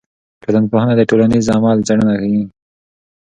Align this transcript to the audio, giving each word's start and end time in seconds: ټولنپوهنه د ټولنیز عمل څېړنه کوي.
ټولنپوهنه 0.43 0.93
د 0.97 1.01
ټولنیز 1.09 1.45
عمل 1.55 1.77
څېړنه 1.87 2.13
کوي. 2.21 2.43